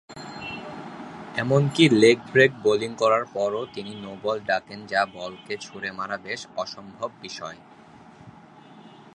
এমনকি, 1.37 1.83
leg 1.89 2.17
break 2.31 2.51
bowling 2.63 2.91
করার 2.95 3.25
পরও 3.33 3.63
তিনি 3.73 3.91
নো-বল 3.95 4.37
ডাকেন 4.45 4.79
যা 4.85 5.01
বলকে 5.13 5.53
ছুড়ে 5.57 5.89
মারা 5.91 6.17
বেশ 6.17 6.41
অসম্ভব 6.57 7.09
বিষয়। 7.21 7.57